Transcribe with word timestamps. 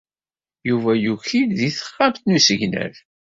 Yuba 0.69 0.91
yuki-d 1.03 1.49
deg 1.59 1.71
texxamt 1.77 2.21
n 2.27 2.35
usegnaf. 2.37 2.95